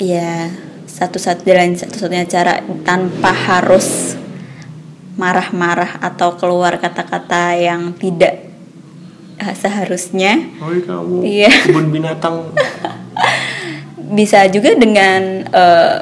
[0.00, 0.69] Iya
[1.00, 4.20] satu-satu jalan satu-satunya cara tanpa harus
[5.16, 8.44] marah-marah atau keluar kata-kata yang tidak
[9.40, 10.44] eh, seharusnya.
[10.60, 11.24] Oi kamu.
[11.24, 11.52] Iya.
[11.72, 12.52] kebun binatang.
[14.12, 15.96] Bisa juga dengan eh,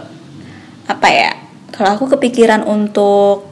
[0.90, 1.30] apa ya
[1.70, 3.46] kalau aku kepikiran untuk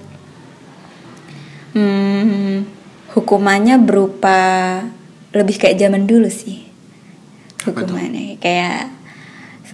[1.78, 2.66] hmm,
[3.14, 4.82] hukumannya berupa
[5.30, 6.66] lebih kayak zaman dulu sih.
[7.62, 8.90] Hukumannya kayak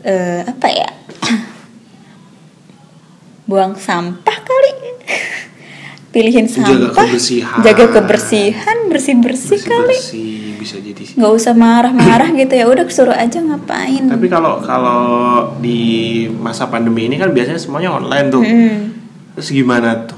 [0.04, 0.90] eh, apa ya
[3.52, 4.72] buang sampah kali
[6.08, 7.58] pilihin Jaga sampah kebersihan.
[7.60, 11.16] jaga kebersihan bersih bersih kali bersih bisa jadi sih.
[11.16, 15.00] nggak usah marah-marah gitu ya udah suruh aja ngapain Tapi kalau kalau
[15.58, 15.80] di
[16.30, 18.40] masa pandemi ini kan biasanya semuanya online tuh.
[18.40, 18.78] Mm.
[19.34, 20.16] Terus gimana tuh?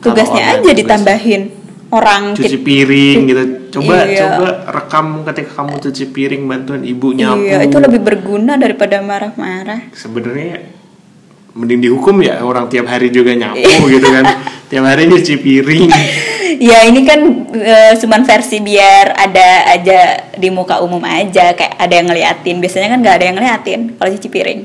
[0.00, 0.76] tugasnya aja tugas.
[0.76, 1.42] ditambahin
[1.88, 3.42] orang Cuci piring gitu.
[3.72, 4.20] Coba Iya.
[4.36, 7.42] coba rekam ketika kamu cuci piring bantuan ibu nyapu.
[7.42, 10.62] iya itu lebih berguna daripada marah-marah Sebenarnya
[11.54, 13.94] mending dihukum ya orang tiap hari juga nyapu Iya.
[13.94, 14.24] gitu kan.
[14.66, 15.86] tiap hari nyuci piring.
[16.70, 17.20] ya ini kan
[17.54, 19.98] eh, cuman versi biar ada aja
[20.34, 24.10] di muka umum aja kayak ada yang ngeliatin biasanya kan nggak ada yang ngeliatin kalau
[24.14, 24.60] cuci piring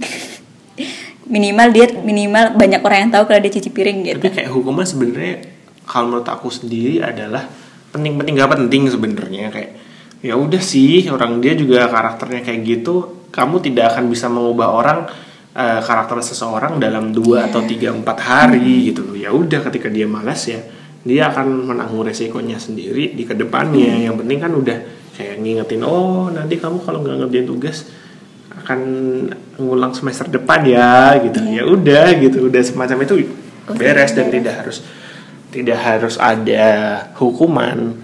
[1.34, 4.82] minimal dia minimal banyak orang yang tahu kalau dia cuci piring gitu Tapi kayak hukuman
[4.82, 5.34] sebenarnya
[5.86, 7.46] kalau menurut aku sendiri adalah
[7.90, 9.70] penting-penting gak penting sebenarnya kayak
[10.20, 14.98] ya udah sih orang dia juga karakternya kayak gitu kamu tidak akan bisa mengubah orang
[15.54, 19.16] eh, karakter seseorang dalam dua atau tiga empat hari gitu loh.
[19.16, 20.60] Ya udah ketika dia malas ya
[21.00, 24.10] dia akan menanggung resikonya sendiri di ke depannya.
[24.10, 24.78] Yang penting kan udah
[25.16, 27.88] kayak ngingetin oh nanti kamu kalau nggak ngerjain tugas
[28.50, 28.80] akan
[29.56, 31.40] ngulang semester depan ya gitu.
[31.48, 32.46] Ya udah gitu.
[32.52, 33.14] Udah semacam itu
[33.70, 34.82] beres dan tidak harus
[35.50, 36.66] tidak harus ada
[37.18, 37.98] hukuman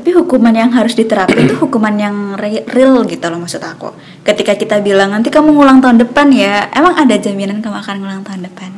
[0.00, 3.92] Tapi hukuman yang harus diterapin itu hukuman yang re- real gitu loh maksud aku.
[4.24, 8.24] Ketika kita bilang nanti kamu ngulang tahun depan ya, emang ada jaminan kamu akan ngulang
[8.24, 8.70] tahun depan?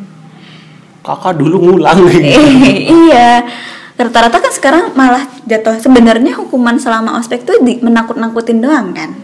[1.03, 2.27] kakak dulu ngulang gitu.
[3.07, 3.47] Iya.
[3.95, 9.15] Rata-rata kan sekarang malah jatuh sebenarnya hukuman selama ospek tuh di, menakut-nakutin doang kan.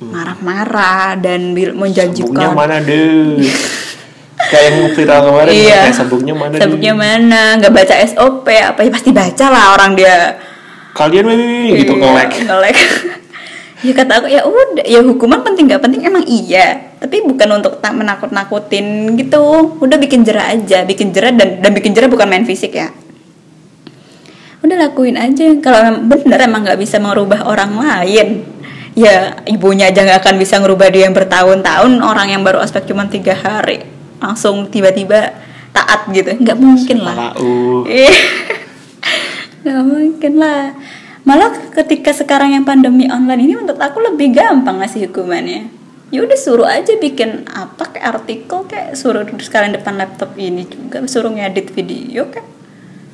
[0.00, 2.56] Marah-marah dan bil- sabuknya menjanjikan.
[2.56, 3.44] mana deh
[4.48, 5.80] kayak yang viral kemarin Iya.
[5.92, 7.42] kayak sabuknya mana deh mana?
[7.60, 10.16] Nggak baca SOP apa ya pasti baca lah orang dia
[10.98, 12.30] kalian weh gitu Iya, nge-lag.
[12.34, 12.76] nge-lag.
[13.86, 16.90] ya kata aku ya udah ya hukuman penting nggak penting emang iya.
[16.98, 19.78] Tapi bukan untuk tak menakut nakutin gitu.
[19.78, 22.90] Udah bikin jerah aja bikin jerah dan dan bikin jerah bukan main fisik ya.
[24.58, 25.54] Udah lakuin aja.
[25.62, 28.42] Kalau bener emang nggak bisa merubah orang lain.
[28.98, 32.02] Ya ibunya aja nggak akan bisa ngerubah dia yang bertahun-tahun.
[32.02, 33.86] Orang yang baru aspek cuma tiga hari.
[34.18, 35.38] Langsung tiba-tiba
[35.70, 36.34] taat gitu.
[36.34, 37.30] Nggak mungkin lah.
[39.68, 40.72] Nggak mungkin lah.
[41.28, 45.68] Malah ketika sekarang yang pandemi online ini menurut aku lebih gampang ngasih hukumannya.
[46.08, 50.64] Ya udah suruh aja bikin apa kayak artikel kayak suruh duduk sekalian depan laptop ini
[50.64, 52.48] juga suruh ngedit video kayak.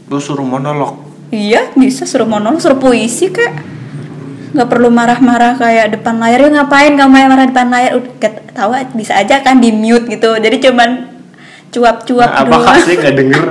[0.07, 1.11] Lu suruh monolog.
[1.35, 3.67] iya bisa suruh monolog suruh puisi kayak.
[4.55, 6.47] Nggak perlu marah-marah kayak depan layar.
[6.47, 7.99] Ya ngapain kamu yang marah depan layar?
[7.99, 10.39] Udah tahu bisa aja kan di mute gitu.
[10.39, 11.19] Jadi cuman
[11.75, 12.87] cuap-cuap Nah, apakah doang.
[12.87, 13.45] sih nggak denger?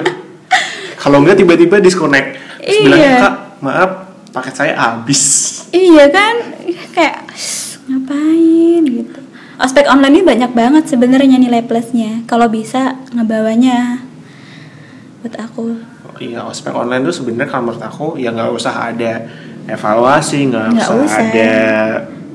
[1.03, 2.39] Kalau enggak tiba-tiba disconnect.
[2.63, 2.85] Terus Iya.
[2.87, 3.89] bilang, Kak, maaf,
[4.31, 5.21] paket saya habis.
[5.69, 6.35] Iya kan,
[6.91, 9.19] kayak "Shh, ngapain gitu.
[9.55, 12.25] Aspek online ini banyak banget sebenarnya nilai plusnya.
[12.25, 14.01] Kalau bisa ngebawanya
[15.21, 15.65] buat aku.
[16.03, 19.23] Oh, Iya, ospek online tuh sebenarnya kalau menurut aku ya nggak usah ada
[19.65, 21.19] evaluasi, nggak usah, usah.
[21.21, 21.51] ada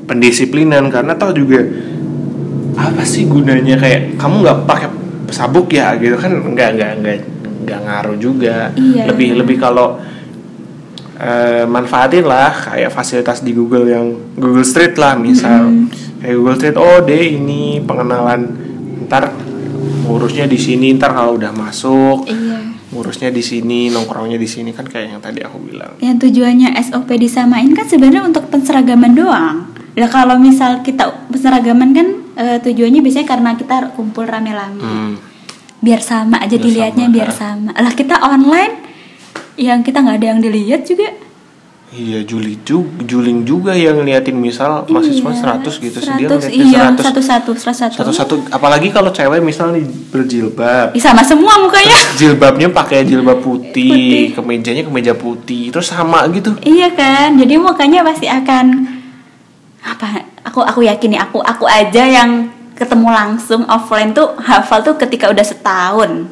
[0.09, 1.61] pendisiplinan karena toh juga
[2.75, 4.89] apa sih gunanya kayak kamu nggak pakai
[5.29, 7.19] sabuk ya gitu kan nggak nggak nggak
[7.67, 8.73] nggak ngaruh juga.
[8.73, 9.05] Iya.
[9.11, 10.01] Lebih lebih kalau
[11.19, 15.67] eh, manfaatin lah kayak fasilitas di Google yang Google Street lah misal
[16.19, 18.47] kayak Google Street oh deh ini pengenalan
[19.07, 19.35] ntar
[20.05, 22.59] ngurusnya di sini ntar kalau udah masuk Iya.
[22.89, 27.09] ngurusnya di sini nongkrongnya di sini kan kayak yang tadi aku bilang Yang tujuannya SOP
[27.15, 29.69] disamain kan sebenarnya untuk penseragaman doang.
[29.93, 34.81] Ya kalau misal kita penseragaman kan eh, tujuannya biasanya karena kita kumpul rame-rame.
[34.81, 35.13] hmm.
[35.79, 37.71] Biar sama aja Biar dilihatnya sama, biar sama.
[37.77, 38.88] Lah kita online
[39.59, 41.11] yang kita nggak ada yang dilihat juga
[41.89, 46.69] iya Juli juga juling juga yang ngeliatin misal mahasiswa 100 gitu sih dia 100, ngeliatin
[46.69, 47.95] iya, 100 satu-satu, satu-satu.
[47.97, 51.97] satu-satu apalagi kalau cewek misal nih berjilbab Ih, sama semua mukanya.
[52.21, 54.25] jilbabnya pakai jilbab putih, Putih.
[54.37, 58.67] kemejanya kemeja putih terus sama gitu Iya kan, jadi mukanya pasti akan
[59.81, 60.07] apa?
[60.45, 65.33] Aku aku yakin nih, aku aku aja yang ketemu langsung offline tuh hafal tuh ketika
[65.33, 66.31] udah setahun.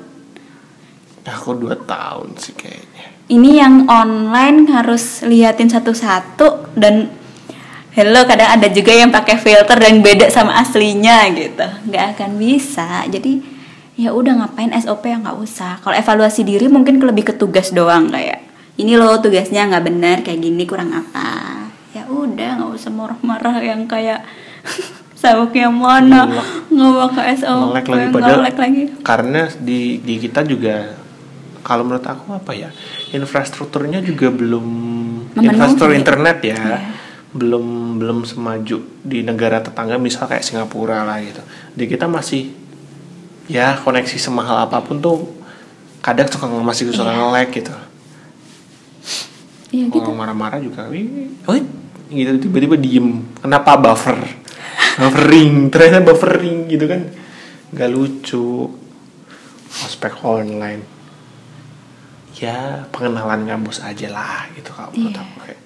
[1.27, 2.86] aku dua tahun sih kayaknya
[3.27, 7.11] Ini yang online harus liatin satu-satu dan
[7.91, 13.03] hello kadang ada juga yang pakai filter dan beda sama aslinya gitu, nggak akan bisa.
[13.11, 13.43] Jadi
[13.99, 15.83] ya udah ngapain SOP yang nggak usah.
[15.83, 18.47] Kalau evaluasi diri mungkin lebih ke tugas doang kayak
[18.79, 21.67] ini loh tugasnya nggak benar kayak gini kurang apa.
[21.99, 24.23] Ya udah nggak usah marah-marah yang kayak
[25.19, 26.31] sabuknya mana
[26.71, 28.83] nggak pakai SOP Nge-lag lagi padahal lagi.
[29.03, 31.03] karena di di kita juga
[31.67, 32.71] kalau menurut aku apa ya
[33.17, 34.67] infrastrukturnya juga belum
[35.33, 35.47] Memenuhi.
[35.51, 36.57] infrastruktur internet ya.
[36.57, 36.79] Iya.
[37.37, 41.45] belum belum semaju di negara tetangga misal kayak Singapura lah gitu.
[41.77, 42.49] Di kita masih
[43.45, 45.37] ya koneksi semahal apa pun tuh
[46.01, 47.21] kadang suka masih suka Iya.
[47.21, 47.75] nge-lag gitu.
[49.69, 50.01] Iya gitu.
[50.01, 51.29] orang marah-marah juga wih,
[52.09, 53.21] gitu tiba-tiba diem.
[53.37, 54.17] Kenapa buffer?
[55.03, 55.69] Buffering.
[55.69, 57.05] Ternyata buffering gitu kan.
[57.75, 58.73] Nggak lucu.
[59.85, 60.96] Ospek online
[62.37, 65.25] ya pengenalan kampus aja lah gitu kalau menurut Iya.
[65.25, 65.61] aku kayak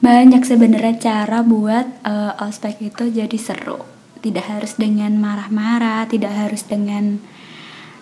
[0.00, 3.84] Banyak sebenarnya cara buat eh, ospek itu jadi seru.
[4.20, 7.20] Tidak harus dengan marah-marah, tidak harus dengan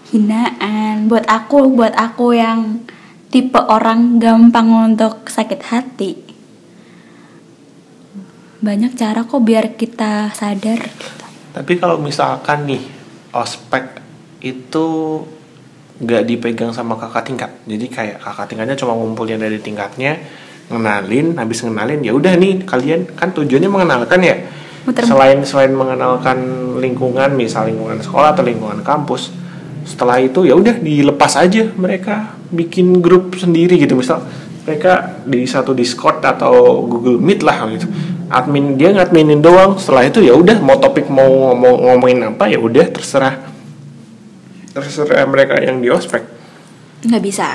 [0.08, 1.10] hinaan.
[1.10, 2.86] Buat aku, buat aku yang
[3.30, 6.12] tipe orang gampang untuk sakit hati.
[8.58, 11.24] Banyak cara kok biar kita sadar gitu.
[11.48, 12.82] tapi kalau misalkan nih
[13.30, 13.98] ospek
[14.38, 14.86] itu
[15.98, 17.50] nggak dipegang sama kakak tingkat.
[17.66, 20.22] Jadi kayak kakak tingkatnya cuma ngumpulin dari tingkatnya
[20.68, 24.36] ngenalin habis ngenalin ya udah nih kalian kan tujuannya mengenalkan ya?
[24.86, 26.38] Muter- selain selain mengenalkan
[26.78, 29.34] lingkungan misal lingkungan sekolah atau lingkungan kampus
[29.88, 33.98] setelah itu ya udah dilepas aja mereka bikin grup sendiri gitu.
[33.98, 34.22] Misal
[34.68, 37.88] mereka di satu Discord atau Google Meet lah gitu.
[38.28, 39.80] Admin dia ngadminin doang.
[39.80, 43.57] Setelah itu ya udah mau topik mau ngomong ngomongin apa ya udah terserah
[44.80, 46.22] terserah mereka yang di ospek.
[47.04, 47.48] Nggak bisa.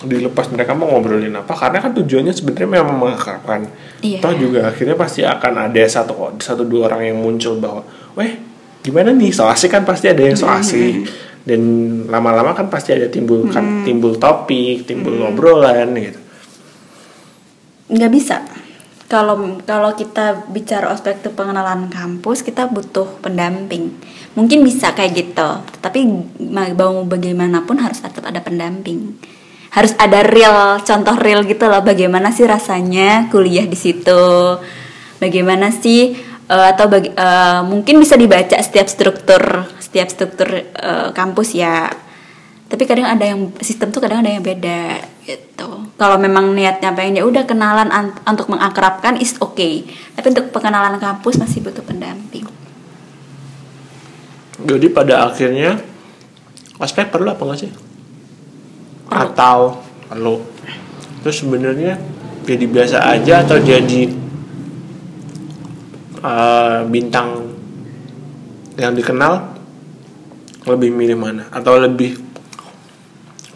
[0.00, 3.68] dilepas mereka mau ngobrolin apa karena kan tujuannya sebenarnya memang mengakrabkan
[4.00, 4.24] Iya.
[4.24, 7.84] toh juga akhirnya pasti akan ada satu satu dua orang yang muncul bahwa
[8.16, 8.32] weh
[8.80, 9.28] gimana nih?
[9.28, 11.04] So asik kan pasti ada yang so asik.
[11.44, 11.60] Dan
[12.08, 16.20] lama-lama kan pasti ada timbul kan timbul topik timbul obrolan gitu.
[17.92, 18.40] Nggak bisa
[19.10, 23.90] kalau kalau kita bicara ospek itu pengenalan kampus kita butuh pendamping.
[24.38, 25.50] Mungkin bisa kayak gitu
[25.82, 26.06] tapi
[26.38, 29.18] ma- mau bagaimanapun harus tetap ada pendamping.
[29.74, 34.22] Harus ada real contoh real gitu loh bagaimana sih rasanya kuliah di situ?
[35.18, 36.14] Bagaimana sih
[36.46, 41.90] eh, atau bagi, eh, mungkin bisa dibaca setiap struktur setiap struktur eh, kampus ya.
[42.70, 47.20] Tapi kadang ada yang sistem tuh kadang ada yang beda gitu kalau memang niatnya pengen
[47.20, 49.86] ya udah kenalan an- untuk mengakrabkan is okay
[50.18, 52.48] tapi untuk pengenalan kampus masih butuh pendamping
[54.60, 55.80] Jadi pada akhirnya
[56.76, 57.72] ospek perlu apa enggak sih?
[59.08, 59.80] Atau
[60.12, 60.44] perlu?
[61.24, 61.96] Terus sebenarnya
[62.44, 64.02] jadi biasa aja atau jadi
[66.20, 67.56] eh, bintang
[68.76, 69.56] yang dikenal
[70.68, 71.48] lebih milih mana?
[71.48, 72.20] Atau lebih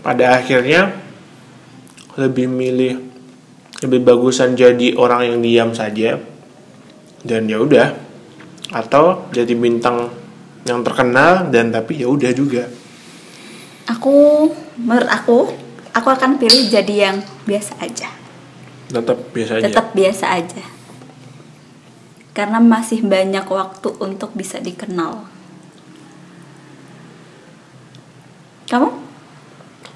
[0.01, 1.04] pada akhirnya
[2.15, 3.15] lebih milih
[3.83, 6.17] lebih bagusan jadi orang yang diam saja
[7.27, 7.93] dan ya udah.
[8.73, 10.09] Atau jadi bintang
[10.65, 12.65] yang terkenal dan tapi ya udah juga.
[13.91, 14.49] Aku
[14.81, 15.53] menurut aku
[15.93, 18.09] aku akan pilih jadi yang biasa aja.
[18.89, 19.65] Tetap biasa aja.
[19.69, 20.65] Tetap biasa aja.
[22.35, 25.29] Karena masih banyak waktu untuk bisa dikenal.
[28.65, 28.91] Kamu?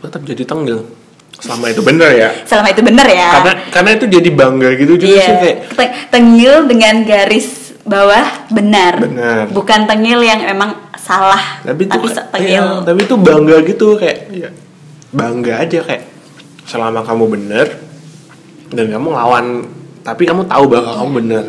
[0.05, 0.98] Tetap jadi tenggel
[1.39, 2.29] selama itu bener ya.
[2.43, 3.29] Selama itu bener ya.
[3.39, 5.25] Karena karena itu jadi bangga gitu juga iya.
[5.25, 7.49] sih kayak Te- tengil dengan garis
[7.89, 9.01] bawah benar.
[9.01, 9.45] Benar.
[9.49, 12.65] bukan tengil yang emang salah tapi itu kayak- tengil.
[12.69, 14.51] iya, tapi itu bangga gitu kayak ya,
[15.09, 16.05] bangga aja kayak
[16.69, 17.67] selama kamu bener
[18.69, 19.65] dan kamu lawan
[20.05, 21.45] tapi kamu tahu bahwa kamu bener.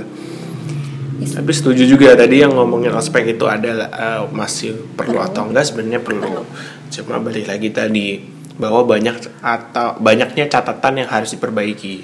[1.19, 5.99] Tapi setuju juga tadi yang ngomongin ospek itu adalah eh, masih perlu atau enggak sebenarnya
[5.99, 6.47] perlu.
[6.87, 12.03] Cuma balik lagi tadi bahwa banyak atau banyaknya catatan yang harus diperbaiki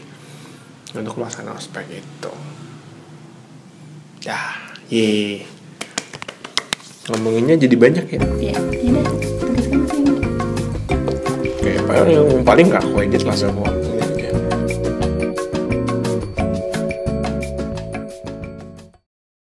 [0.95, 2.31] untuk melaksanakan ospek itu.
[4.23, 4.39] Ya
[4.87, 5.43] ye
[7.11, 8.19] ngomonginnya jadi banyak ya?
[8.39, 9.01] Iya, ini.
[11.61, 13.69] Kayak paling yang paling gak aku edit lah semua